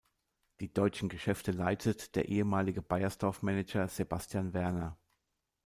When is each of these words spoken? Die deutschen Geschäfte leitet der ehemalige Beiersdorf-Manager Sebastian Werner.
Die 0.61 0.73
deutschen 0.73 1.09
Geschäfte 1.09 1.51
leitet 1.51 2.15
der 2.15 2.27
ehemalige 2.27 2.81
Beiersdorf-Manager 2.81 3.87
Sebastian 3.87 4.51
Werner. 4.51 4.97